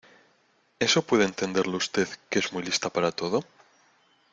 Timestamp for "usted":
1.77-2.07